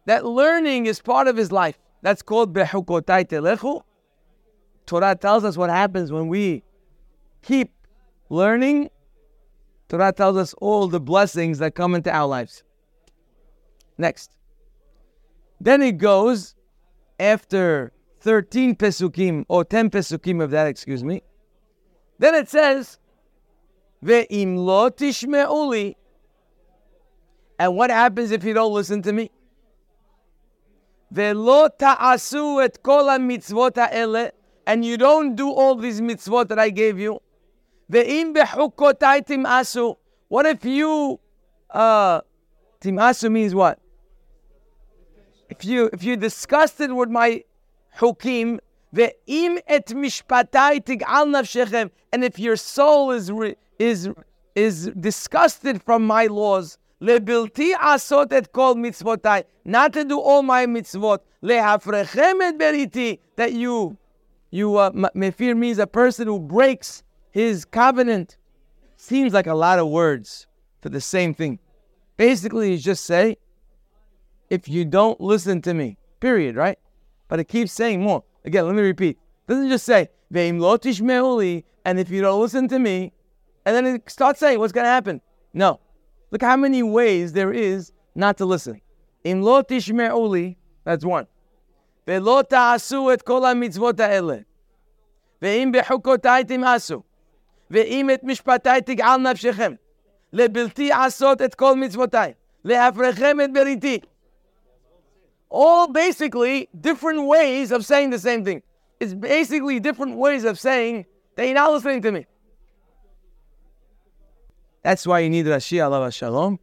[0.06, 1.76] that learning is part of his life.
[2.02, 3.82] That's called Bechukotai Telechu.
[4.86, 6.62] Torah tells us what happens when we
[7.42, 7.72] keep
[8.28, 8.90] learning
[9.90, 12.62] Torah tells us all the blessings that come into our lives.
[13.98, 14.36] Next.
[15.60, 16.54] Then it goes
[17.18, 21.22] after 13 pesukim, or 10 pesukim of that, excuse me.
[22.20, 23.00] Then it says,
[24.04, 25.96] Ve'im lo tishme'uli.
[27.58, 29.32] And what happens if you don't listen to me?
[31.12, 34.30] Ve'lo ta'asu et kol mitzvot ha'ele.
[34.68, 37.20] And you don't do all these mitzvot that I gave you.
[37.90, 39.96] Ve'im bechukotai timasu.
[40.28, 41.18] What if you,
[41.70, 42.20] uh,
[42.80, 43.80] timasu means what?
[45.48, 47.42] If you if you're disgusted with my
[47.98, 48.60] hukim,
[48.94, 53.32] ve'im et mishpatai tigal nafshechem, and if your soul is
[53.80, 54.08] is
[54.54, 60.64] is disgusted from my laws, lebilti asot et kol mitzvotai, not to do all my
[60.64, 63.96] mitzvot, lehafrechem et beriti, that you
[64.52, 68.36] you uh, mefir means a person who breaks his covenant
[68.96, 70.46] seems like a lot of words
[70.82, 71.58] for the same thing.
[72.16, 73.36] Basically, he's just say,
[74.48, 76.78] if you don't listen to me, period, right?
[77.28, 78.24] But it keeps saying more.
[78.44, 79.16] Again, let me repeat.
[79.48, 83.12] It doesn't just say, and if you don't listen to me,
[83.64, 85.20] and then it starts saying what's going to happen.
[85.52, 85.80] No.
[86.30, 88.80] Look how many ways there is not to listen.
[89.24, 91.26] Im lo tishme'uli, that's one.
[92.06, 94.44] Ve'lo ta'asu et kol ha-mitzvot ha'ele.
[95.42, 97.02] Ve'im bechukotai tim'asu.
[97.71, 99.73] ואם את משפטיי תגעל נפשכם,
[100.33, 102.33] לבלתי עשות את כל מצוותיי,
[102.65, 103.99] להפרכם את בריתי.
[105.51, 108.61] All basically different ways of saying the same thing.
[108.99, 112.25] It's basically different ways of saying that you're not listening to me.
[114.83, 116.59] That's why you need Rashi Allah Shalom.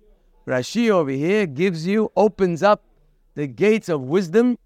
[0.47, 2.83] Rashi over here gives you, opens up
[3.35, 4.59] the gates of wisdom.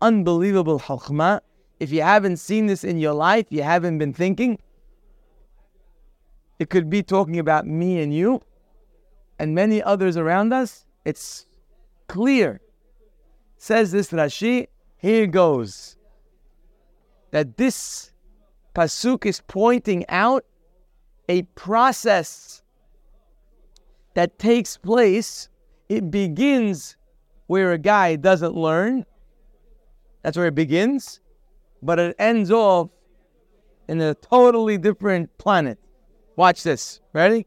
[0.00, 1.40] Unbelievable chachma.
[1.80, 4.58] If you haven't seen this in your life, you haven't been thinking.
[6.59, 8.41] It could be talking about me and you
[9.39, 10.85] and many others around us.
[11.05, 11.47] It's
[12.07, 12.59] clear.
[13.57, 14.67] Says this Rashi,
[14.97, 15.95] here goes.
[17.31, 18.11] That this
[18.75, 20.45] Pasuk is pointing out
[21.29, 22.61] a process
[24.15, 25.49] that takes place.
[25.87, 26.97] It begins
[27.47, 29.05] where a guy doesn't learn.
[30.23, 31.21] That's where it begins.
[31.81, 32.89] But it ends off
[33.87, 35.79] in a totally different planet.
[36.39, 37.01] Watch this.
[37.11, 37.45] Ready?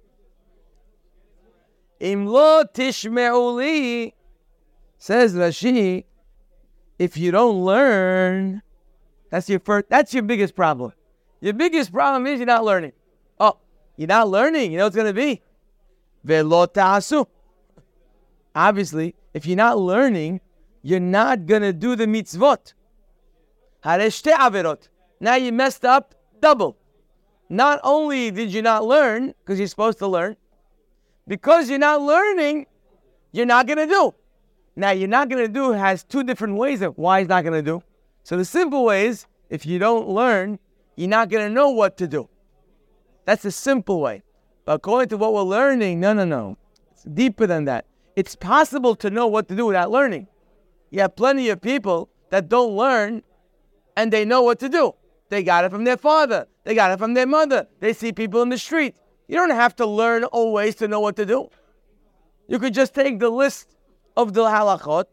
[1.99, 4.13] Imlo tishme'uli,
[4.99, 6.05] says Rashi,
[6.99, 8.61] if you don't learn,
[9.31, 10.93] that's your first, that's your biggest problem.
[11.41, 12.93] Your biggest problem is you're not learning.
[13.41, 13.57] Oh,
[13.97, 14.73] you're not learning.
[14.73, 15.41] You know it's going to be?
[16.23, 17.25] Velo ta'asu.
[18.55, 20.43] Obviously, if you're not learning,
[20.83, 22.75] you're not going to do the mitzvot.
[25.19, 26.77] Now you messed up double
[27.53, 30.37] not only did you not learn, because you're supposed to learn,
[31.29, 32.67] because you're not learning,
[33.31, 34.15] you're not going to do.
[34.75, 37.53] Now, you're not going to do has two different ways of why he's not going
[37.53, 37.83] to do.
[38.23, 40.59] So the simple way is if you don't learn,
[40.97, 42.27] you're not going to know what to do.
[43.27, 44.23] That's the simple way.
[44.65, 46.57] But according to what we're learning, no, no, no.
[46.93, 47.85] It's deeper than that.
[48.17, 50.27] It's possible to know what to do without learning.
[50.91, 53.23] You have plenty of people that don't learn
[53.95, 54.95] and they know what to do.
[55.29, 57.67] They got it from their father, they got it from their mother.
[57.81, 58.95] They see people in the street.
[59.29, 61.49] You don't have to learn always to know what to do.
[62.49, 63.77] You could just take the list
[64.17, 65.05] of the halachot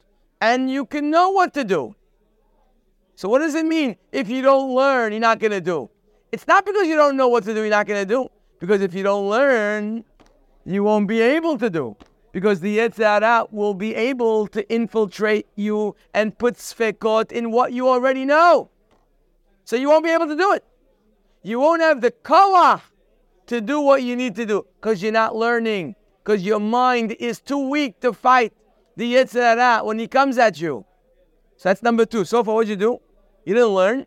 [0.41, 1.95] and you can know what to do.
[3.15, 5.89] So, what does it mean if you don't learn, you're not going to do?
[6.31, 8.29] It's not because you don't know what to do, you're not going to do.
[8.59, 10.03] Because if you don't learn,
[10.65, 11.95] you won't be able to do.
[12.31, 17.89] Because the Yetzer will be able to infiltrate you and put sfekot in what you
[17.89, 18.69] already know.
[19.63, 20.63] So you won't be able to do it.
[21.49, 22.79] You won't have the koach
[23.47, 25.95] to do what you need to do because you're not learning.
[26.23, 28.53] Because your mind is too weak to fight
[28.95, 30.85] the Yetzer Hara when he comes at you.
[31.57, 32.23] So that's number two.
[32.23, 32.99] So far, what you do?
[33.45, 34.05] You didn't learn.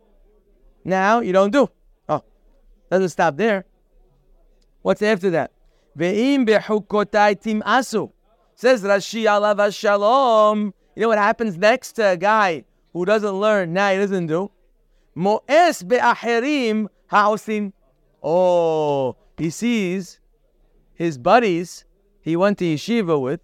[0.84, 1.68] Now you don't do.
[2.08, 2.22] Oh,
[2.88, 3.64] doesn't stop there.
[4.82, 5.50] What's after that?
[5.98, 8.12] Ve'im behukotai tim asu.
[8.54, 10.72] Says Rashi alav shalom.
[10.94, 13.72] You know what happens next to a guy who doesn't learn?
[13.72, 14.52] Now he doesn't do.
[15.16, 17.72] Mo'es be'aherim ha'osim.
[18.22, 20.18] Oh, he sees
[20.94, 21.84] his buddies
[22.22, 23.40] he went to yeshiva with,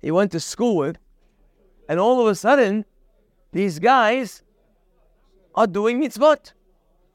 [0.00, 0.96] he went to school with,
[1.88, 2.84] and all of a sudden,
[3.52, 4.42] these guys
[5.54, 6.52] are doing mitzvot.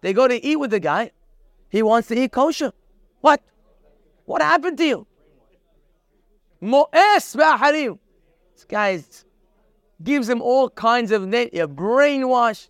[0.02, 1.12] They go to eat with the guy.
[1.70, 2.74] He wants to eat kosher.
[3.22, 3.42] What?
[4.26, 5.08] What happened to you?
[6.62, 7.32] Mo'es.
[7.32, 9.02] This guy
[10.04, 12.68] gives him all kinds of name, brainwash.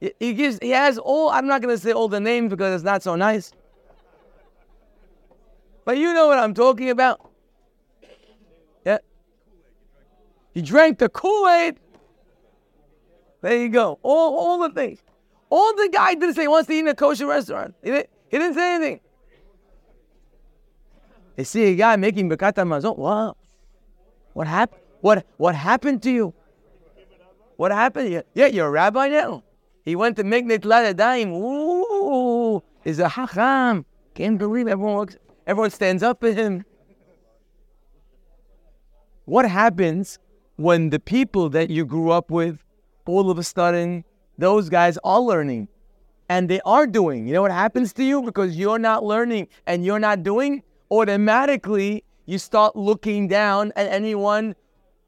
[0.00, 2.84] He gives, he has all, I'm not going to say all the names because it's
[2.84, 3.52] not so nice.
[5.84, 7.30] But you know what I'm talking about.
[8.84, 8.98] Yeah.
[10.54, 11.78] He drank the Kool-Aid.
[13.42, 13.98] There you go.
[14.02, 15.00] All, all the things.
[15.50, 17.74] All the guy didn't say he wants to eat in a kosher restaurant.
[17.82, 19.00] He didn't, he didn't say anything.
[21.36, 22.96] They see a guy making Birkat Hamazon.
[22.96, 23.36] Wow.
[24.32, 24.80] What happened?
[25.00, 26.34] What what happened to you?
[27.56, 28.24] What happened?
[28.34, 29.42] Yeah, you're a rabbi now.
[29.84, 31.32] He went to make Netilat Yadayim.
[31.32, 33.84] Ooh, is a hacham.
[34.14, 35.08] Can't believe everyone
[35.46, 36.64] everyone stands up for him.
[39.24, 40.18] What happens
[40.56, 42.58] when the people that you grew up with,
[43.06, 44.04] all of a sudden,
[44.38, 45.68] those guys are learning
[46.28, 47.26] and they are doing?
[47.26, 50.62] You know what happens to you because you're not learning and you're not doing?
[50.90, 54.54] automatically you start looking down at anyone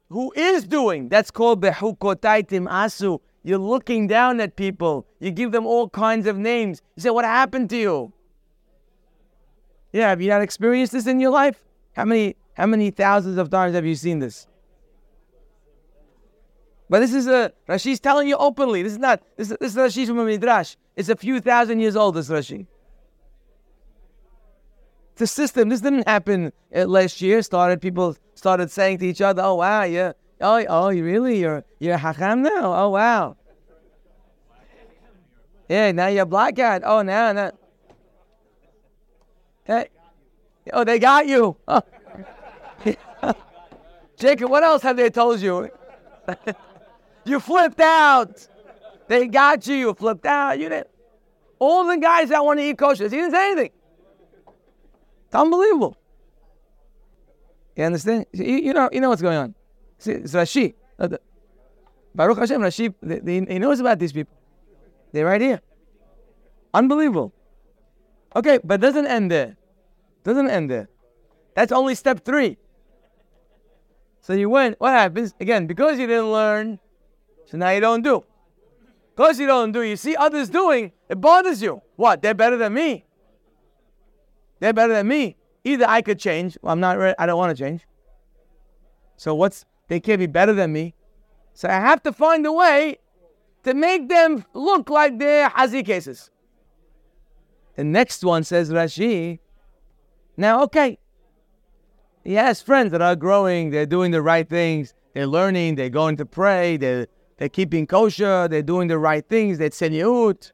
[0.09, 1.09] who is doing.
[1.09, 3.19] That's called behukotaitim asu.
[3.43, 5.05] You're looking down at people.
[5.19, 6.81] You give them all kinds of names.
[6.95, 8.13] You say, What happened to you?
[9.91, 11.63] Yeah, have you not experienced this in your life?
[11.93, 14.47] How many how many thousands of times have you seen this?
[16.89, 18.81] But this is a Rashi's telling you openly.
[18.81, 20.75] This is not this, this is Rashi's from a midrash.
[20.95, 22.15] It's a few thousand years old.
[22.15, 22.67] This Rashi
[25.15, 25.69] the system.
[25.69, 27.41] This didn't happen uh, last year.
[27.41, 31.63] Started people started saying to each other, "Oh wow, yeah, oh oh, you really you're
[31.79, 32.73] you're hakam now?
[32.73, 33.37] Oh wow,
[35.69, 36.79] yeah, now you're black guy.
[36.83, 37.51] Oh now now,
[39.65, 39.87] hey,
[40.71, 41.55] oh they got you.
[41.67, 41.81] Oh.
[44.17, 45.69] Jacob, what else have they told you?
[47.25, 48.47] you flipped out.
[49.07, 49.75] They got you.
[49.75, 50.59] You flipped out.
[50.59, 50.87] You didn't.
[51.59, 53.71] All the guys that want to eat kosher, he didn't say anything.
[55.25, 55.97] It's unbelievable.
[57.75, 58.25] You understand?
[58.33, 59.55] You, you know, you know what's going on.
[59.97, 60.73] See, it's Rashi.
[62.15, 64.35] Baruch Hashem, Rashi, he knows about these people.
[65.11, 65.61] They're right here.
[66.73, 67.33] Unbelievable.
[68.35, 69.57] Okay, but doesn't end there.
[70.23, 70.89] Doesn't end there.
[71.55, 72.57] That's only step three.
[74.21, 75.33] So you went, what happens?
[75.39, 76.79] Again, because you didn't learn,
[77.45, 78.23] so now you don't do.
[79.15, 81.81] Because you don't do, you see others doing, it bothers you.
[81.95, 82.21] What?
[82.21, 83.05] They're better than me.
[84.59, 85.35] They're better than me.
[85.65, 86.57] Either I could change.
[86.61, 86.97] Well, I'm not.
[86.97, 87.85] Ready, I don't want to change.
[89.17, 89.65] So what's?
[89.87, 90.95] They can't be better than me.
[91.53, 92.97] So I have to find a way
[93.63, 96.31] to make them look like they're hazi cases.
[97.75, 99.39] The next one says Rashi.
[100.37, 100.97] Now, okay.
[102.23, 103.69] He has friends that are growing.
[103.69, 104.93] They're doing the right things.
[105.13, 105.75] They're learning.
[105.75, 106.77] They're going to pray.
[106.77, 108.47] They're they're keeping kosher.
[108.47, 109.57] They're doing the right things.
[109.57, 110.51] They're tzeniut.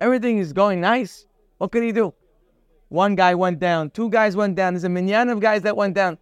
[0.00, 1.26] Everything is going nice.
[1.58, 2.12] What could he do?
[2.88, 4.74] One guy went down, two guys went down.
[4.74, 6.18] There's a minyan of guys that went down.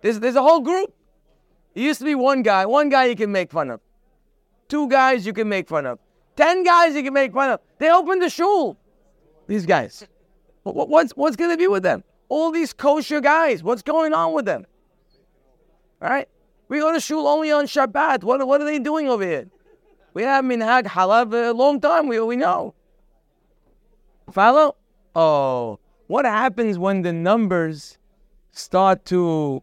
[0.00, 0.94] There's, there's a whole group.
[1.78, 2.66] It used to be one guy.
[2.66, 3.80] One guy you can make fun of.
[4.66, 6.00] Two guys you can make fun of.
[6.34, 7.60] Ten guys you can make fun of.
[7.78, 8.76] They opened the shul.
[9.46, 10.04] These guys.
[10.64, 12.02] What's, what's going to be with them?
[12.28, 13.62] All these kosher guys.
[13.62, 14.66] What's going on with them?
[16.02, 16.28] All right?
[16.66, 18.24] We go to shul only on Shabbat.
[18.24, 19.46] What, what are they doing over here?
[20.14, 22.08] We have minhag halav a long time.
[22.08, 22.74] We, we know.
[24.32, 24.74] Follow?
[25.14, 27.98] Oh, what happens when the numbers
[28.50, 29.62] start to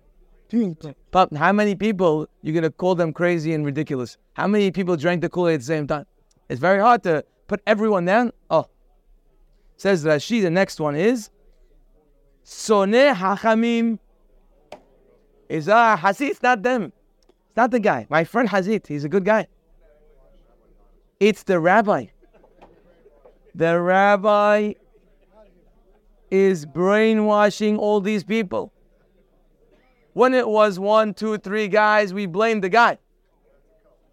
[1.11, 4.17] But how many people you're gonna call them crazy and ridiculous?
[4.33, 6.05] How many people drank the Kool Aid at the same time?
[6.49, 8.31] It's very hard to put everyone down.
[8.49, 8.67] Oh,
[9.77, 10.41] says Rashi.
[10.41, 11.29] The next one is
[12.43, 13.99] Sone Hachamim.
[15.49, 15.97] Is uh?
[16.19, 16.93] It's not them.
[17.47, 18.07] It's not the guy.
[18.09, 18.87] My friend Hazit.
[18.87, 19.47] He's a good guy.
[21.19, 22.07] It's the rabbi.
[23.53, 24.73] The rabbi
[26.29, 28.73] is brainwashing all these people.
[30.15, 32.99] When it was one, two, three guys, we blamed the guy.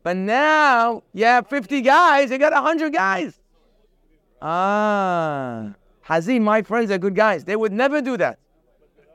[0.02, 3.38] But now you have 50 guys, you got 100 guys.
[4.42, 5.74] Ah,
[6.04, 7.44] Hazim, my friends are good guys.
[7.44, 8.40] They would never do that.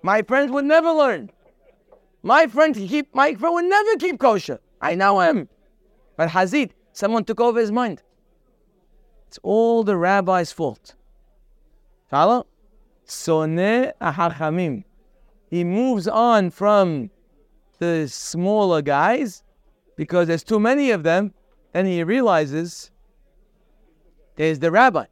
[0.01, 1.29] My friends would never learn.
[2.23, 4.61] My friend keep my friend would never keep kosher.
[4.79, 5.49] I know him.
[6.15, 8.01] But Hazid, someone took over his mind.
[9.27, 10.95] It's all the rabbi's fault.
[12.09, 12.47] Follow?
[13.05, 14.85] Soneh ahachamim.
[15.49, 17.09] He moves on from
[17.79, 19.43] the smaller guys
[19.95, 21.33] because there's too many of them,
[21.73, 22.91] and he realizes
[24.35, 25.05] there's the rabbi.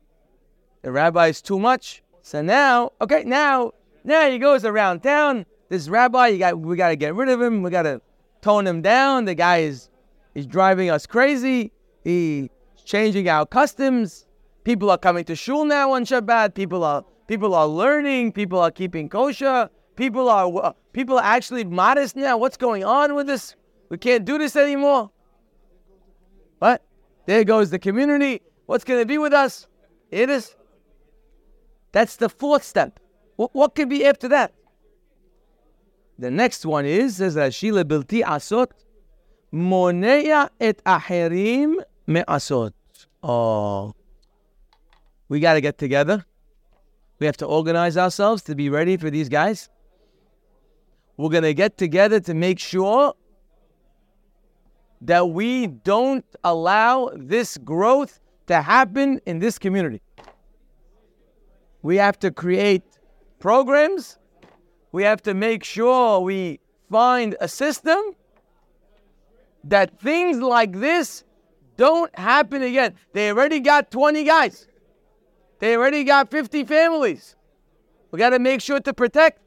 [0.81, 2.03] The rabbi is too much.
[2.21, 3.71] So now, okay, now,
[4.03, 5.45] now he goes around town.
[5.69, 7.63] This rabbi, you got, we got to get rid of him.
[7.63, 8.01] We got to
[8.41, 9.25] tone him down.
[9.25, 9.89] The guy is,
[10.35, 11.71] is driving us crazy.
[12.03, 12.49] He's
[12.83, 14.27] changing our customs.
[14.63, 16.53] People are coming to shul now on Shabbat.
[16.53, 18.31] People are people are learning.
[18.31, 19.69] People are keeping kosher.
[19.95, 22.37] People are uh, people are actually modest now.
[22.37, 23.55] What's going on with this?
[23.89, 25.11] We can't do this anymore.
[26.59, 26.83] But
[27.25, 28.41] there goes the community.
[28.65, 29.67] What's going to be with us?
[30.11, 30.55] It is.
[31.91, 32.99] That's the fourth step.
[33.35, 34.53] What, what could be after that?
[36.17, 38.71] The next one is, says Shila Bilti Asot,
[39.53, 42.71] Moneya et Aherim me Asot.
[43.21, 43.93] Oh,
[45.29, 46.25] we got to get together.
[47.19, 49.69] We have to organize ourselves to be ready for these guys.
[51.17, 53.13] We're going to get together to make sure
[55.01, 60.01] that we don't allow this growth to happen in this community.
[61.81, 62.83] We have to create
[63.39, 64.17] programs.
[64.91, 66.59] We have to make sure we
[66.89, 67.99] find a system
[69.63, 71.23] that things like this
[71.77, 72.95] don't happen again.
[73.13, 74.67] They already got 20 guys.
[75.59, 77.35] They already got 50 families.
[78.11, 79.41] We got to make sure to protect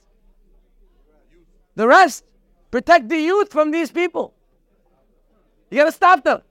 [1.78, 2.24] the rest.
[2.72, 4.34] Protect the youth from these people.
[5.70, 6.42] You got to stop them.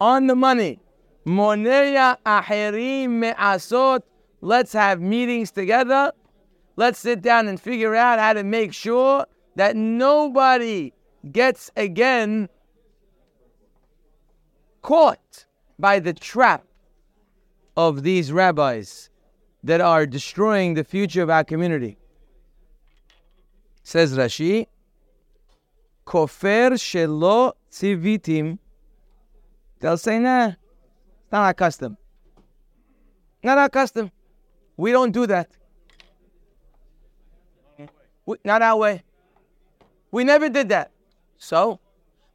[0.00, 0.80] On the money.
[1.26, 2.40] Me'asot.
[4.40, 6.12] Let's have meetings together.
[6.76, 9.26] Let's sit down and figure out how to make sure
[9.56, 10.94] that nobody
[11.30, 12.48] gets again
[14.80, 15.44] caught
[15.78, 16.64] by the trap
[17.76, 19.10] of these rabbis
[19.62, 21.98] that are destroying the future of our community.
[23.86, 24.66] Says Rashi,
[26.04, 28.58] Kofer shelo tzivitim.
[29.78, 30.56] They'll say, nah, it's
[31.30, 31.96] not our custom.
[33.44, 34.10] Not our custom.
[34.76, 35.50] We don't do that.
[38.44, 39.04] Not our way.
[40.10, 40.90] We never did that.
[41.38, 41.78] So,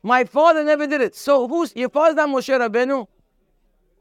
[0.04, 1.16] my father never did it.
[1.18, 3.06] So, who's your father's not Moshe Rabbeinu?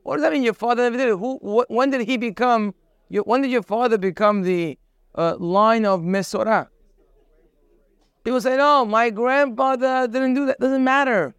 [0.04, 0.44] What does that mean?
[0.44, 1.18] Your father never did it.
[1.18, 1.38] Who?
[1.38, 2.76] Wh- when did he become?
[3.08, 4.78] Your, when did your father become the
[5.16, 6.68] uh, line of Mesorah?
[8.24, 10.60] People say, no, my grandfather didn't do that.
[10.60, 11.34] Doesn't matter.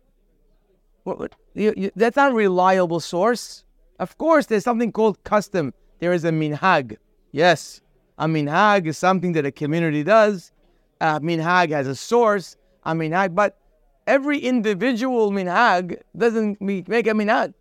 [1.95, 3.63] That's not a reliable source.
[3.99, 5.73] Of course, there's something called custom.
[5.99, 6.97] There is a minhag.
[7.31, 7.81] Yes,
[8.17, 10.51] a minhag is something that a community does.
[10.99, 12.57] A minhag has a source.
[12.83, 13.59] A minhag, but
[14.07, 17.53] every individual minhag doesn't make a minhag.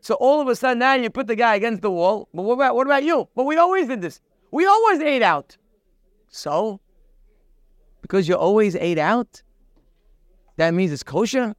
[0.00, 2.28] So all of a sudden now you put the guy against the wall.
[2.34, 3.28] But what about what about you?
[3.36, 4.20] But we always did this.
[4.50, 5.56] We always ate out.
[6.28, 6.80] So
[8.08, 9.42] because you always ate out,
[10.56, 11.54] that means it's kosher?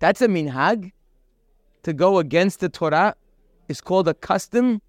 [0.00, 0.90] That's a minhag?
[1.84, 3.14] To go against the Torah
[3.68, 4.82] is called a custom?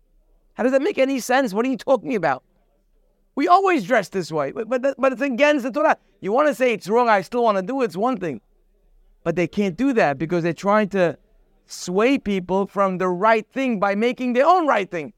[0.56, 1.54] How does that make any sense?
[1.54, 2.44] What are you talking about?
[3.36, 5.98] We always dress this way, but, but, but it's against the Torah.
[6.22, 8.42] You want to say it's wrong, I still want to do it, it's one thing.
[9.24, 11.18] But they can't do that because they're trying to
[11.68, 15.14] sway people from the right thing by making their own right thing.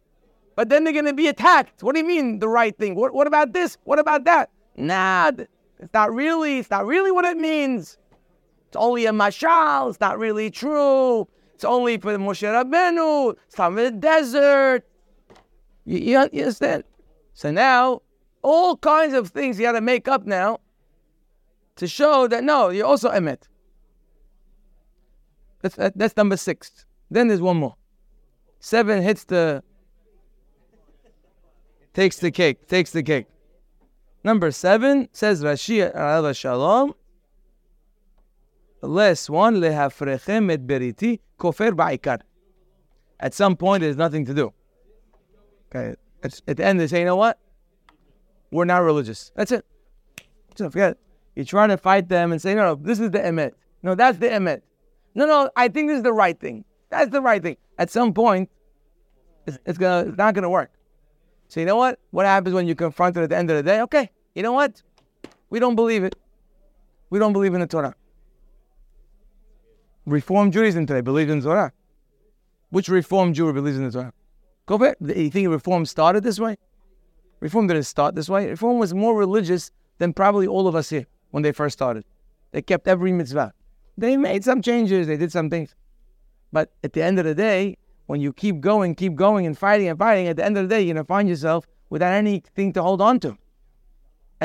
[0.56, 1.84] But then they're going to be attacked.
[1.84, 2.96] What do you mean, the right thing?
[2.96, 3.78] What, what about this?
[3.84, 4.50] What about that?
[4.78, 5.32] Nah,
[5.80, 7.98] it's not really, it's not really what it means.
[8.68, 11.28] It's only a mashal, it's not really true.
[11.54, 14.86] It's only for the Moshe Rabbeinu, it's from the desert.
[15.86, 16.84] You, you understand?
[17.34, 18.02] So now,
[18.42, 20.60] all kinds of things you got to make up now
[21.78, 23.44] to show that no, you're also emet.
[25.62, 26.86] That's, that's number six.
[27.10, 27.76] Then there's one more.
[28.60, 29.64] Seven hits the,
[31.94, 33.28] takes the cake, takes the cake.
[34.26, 36.96] Number seven says Rashi Alav Shalom.
[38.82, 42.22] One lehafrechem et beriti kofer ba'ikar.
[43.20, 44.52] At some point, there's nothing to do.
[45.70, 47.38] Okay, at, at the end, they say, you know what?
[48.50, 49.32] We're not religious.
[49.36, 49.64] That's it.
[50.58, 50.98] Forget it.
[51.36, 53.52] You're trying to fight them and say, no, no, this is the emet.
[53.84, 54.62] No, that's the emet.
[55.14, 56.66] No, no, I think this is the right thing.
[56.90, 57.58] That's the right thing.
[57.78, 58.50] At some point,
[59.46, 60.72] it's, it's gonna, it's not gonna work.
[61.48, 62.00] So you know what?
[62.10, 63.82] What happens when you confront it at the end of the day?
[63.82, 64.84] Okay, you know what?
[65.50, 66.16] We don't believe it.
[67.10, 67.96] We don't believe in the Torah.
[70.06, 71.72] Reform Judaism today believes in Torah.
[72.70, 74.14] Which Reform Jew believes in the Torah?
[74.66, 74.98] Go back.
[75.00, 76.58] You think Reform started this way?
[77.40, 78.50] Reform didn't start this way.
[78.50, 82.04] Reform was more religious than probably all of us here when they first started.
[82.52, 83.54] They kept every mitzvah.
[83.98, 85.74] They made some changes, they did some things.
[86.52, 87.78] But at the end of the day,
[88.08, 90.76] when you keep going, keep going and fighting and fighting, at the end of the
[90.76, 93.38] day, you're going to find yourself without anything to hold on to.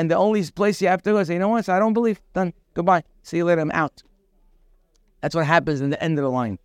[0.01, 1.65] And the only place you have to go is you know what?
[1.65, 2.19] So I don't believe.
[2.33, 2.53] Done.
[2.73, 3.03] Goodbye.
[3.21, 3.61] See you later.
[3.61, 4.01] I'm out.
[5.21, 6.57] That's what happens in the end of the line.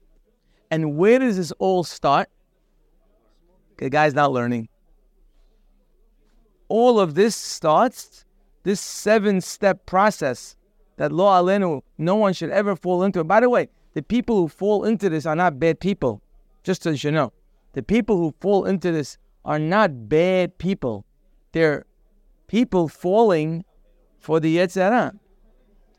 [0.70, 2.30] And where does this all start?
[3.76, 4.70] The guy's not learning.
[6.68, 8.24] All of this starts,
[8.62, 10.56] this seven step process
[10.96, 13.22] that Lo Alenu, no one should ever fall into.
[13.22, 16.22] By the way, the people who fall into this are not bad people,
[16.62, 17.34] just as you know.
[17.74, 21.04] The people who fall into this are not bad people.
[21.52, 21.84] They're
[22.46, 23.64] people falling
[24.18, 25.14] for the Yetzer Hara.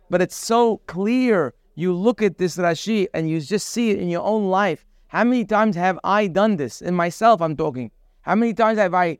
[0.09, 1.53] But it's so clear.
[1.75, 4.85] You look at this Rashi and you just see it in your own life.
[5.07, 6.81] How many times have I done this?
[6.81, 7.91] In myself, I'm talking.
[8.21, 9.19] How many times have I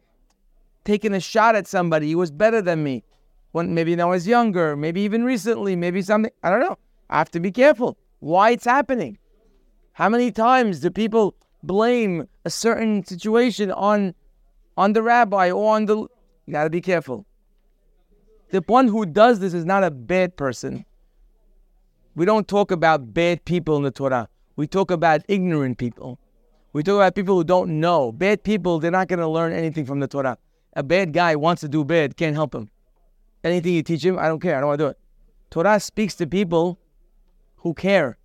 [0.84, 3.04] taken a shot at somebody who was better than me?
[3.52, 6.32] When maybe when I was younger, maybe even recently, maybe something.
[6.44, 6.78] I don't know.
[7.10, 7.98] I have to be careful.
[8.20, 9.18] Why it's happening?
[9.94, 14.14] How many times do people blame a certain situation on
[14.76, 16.08] on the rabbi or on the
[16.48, 17.26] you gotta be careful.
[18.50, 20.86] The one who does this is not a bad person.
[22.16, 24.30] We don't talk about bad people in the Torah.
[24.56, 26.18] We talk about ignorant people.
[26.74, 28.12] We talk about people who don't know.
[28.12, 30.38] Bad people, they're not going to learn anything from the Torah.
[30.74, 32.70] A bad guy wants to do bad, can't help him.
[33.43, 34.56] Anything you teach him, I don't care.
[34.56, 34.98] I don't want to do it.
[35.50, 36.80] Torah speaks to people
[37.58, 38.18] who care,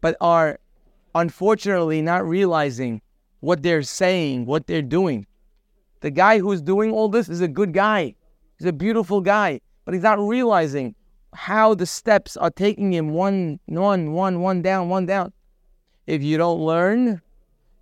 [0.00, 0.58] but are
[1.14, 3.02] unfortunately not realizing
[3.40, 5.26] what they're saying, what they're doing.
[6.00, 8.14] The guy who's doing all this is a good guy.
[8.58, 10.94] He's a beautiful guy, but he's not realizing
[11.34, 15.32] how the steps are taking him one, one, one, one down, one down.
[16.06, 17.20] If you don't learn,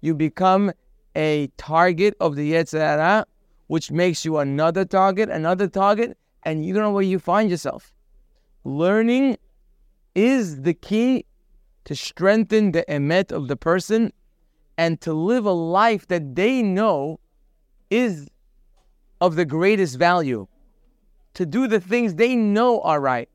[0.00, 0.72] you become
[1.14, 3.26] a target of the Yetzer Hara,
[3.68, 7.92] which makes you another target, another target, and you don't know where you find yourself.
[8.64, 9.36] Learning
[10.14, 11.26] is the key
[11.84, 14.12] to strengthen the emet of the person
[14.76, 17.20] and to live a life that they know
[17.90, 18.28] is
[19.20, 20.46] of the greatest value.
[21.34, 23.28] To do the things they know are right.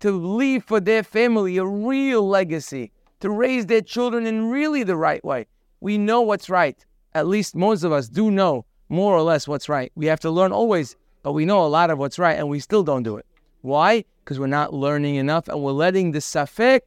[0.00, 4.96] To leave for their family a real legacy to raise their children in really the
[4.96, 5.46] right way.
[5.80, 6.84] We know what's right.
[7.14, 9.92] At least most of us do know more or less what's right.
[9.94, 12.60] We have to learn always, but we know a lot of what's right and we
[12.60, 13.26] still don't do it.
[13.60, 14.04] Why?
[14.24, 16.80] Because we're not learning enough and we're letting the safek,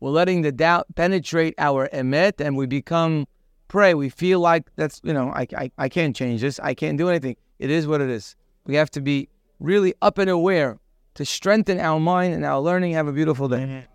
[0.00, 3.26] we're letting the doubt penetrate our emet and we become
[3.68, 3.94] prey.
[3.94, 6.60] We feel like that's, you know, I, I, I can't change this.
[6.60, 7.36] I can't do anything.
[7.58, 8.36] It is what it is.
[8.66, 9.28] We have to be
[9.60, 10.78] really up and aware
[11.14, 12.92] to strengthen our mind and our learning.
[12.92, 13.86] Have a beautiful day.